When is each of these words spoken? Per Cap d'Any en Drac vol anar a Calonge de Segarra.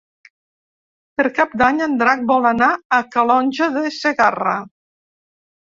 Per 1.19 1.25
Cap 1.39 1.53
d'Any 1.63 1.83
en 1.87 1.93
Drac 2.01 2.25
vol 2.33 2.49
anar 2.53 2.73
a 2.99 3.01
Calonge 3.17 3.73
de 3.79 3.87
Segarra. 4.01 4.61